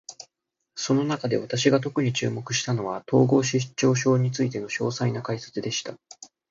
[0.73, 5.93] その中で、私が特に注目したのは、統合失調症についての詳細な解説でした。